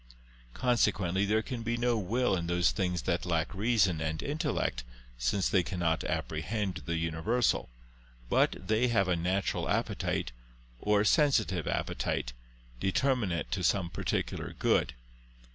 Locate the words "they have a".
8.67-9.15